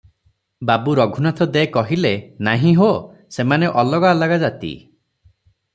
ବାବୁ 0.69 0.95
ରଘୁନାଥ 0.99 1.47
ଦେ 1.57 1.63
କହିଲେ, 1.75 2.13
"ନାହିଁ 2.49 2.73
ହୋ, 2.81 2.89
ସେମାନେ 3.37 3.71
ଅଲଗା 3.85 4.15
ଅଲଗା 4.17 4.43
ଜାତି। 4.47 4.75